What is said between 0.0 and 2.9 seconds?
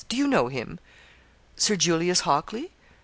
Do you know him?' 'Sir Julius Hockley?